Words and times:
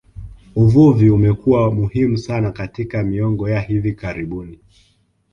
Uvuvi 0.55 1.09
umekuwa 1.09 1.71
muhimu 1.73 2.17
sana 2.17 2.51
katika 2.51 3.03
miongo 3.03 3.49
ya 3.49 3.61
hivi 3.61 3.93
karibuni 3.93 4.59